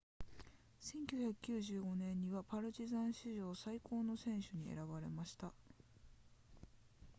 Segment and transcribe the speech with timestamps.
[0.79, 5.05] 1995年にはパルチザン史上最高の選手に選ばれ
[5.37, 5.53] た